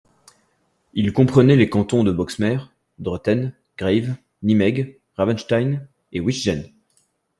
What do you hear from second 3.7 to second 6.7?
Grave, Nimègue, Ravenstein et Wijchen.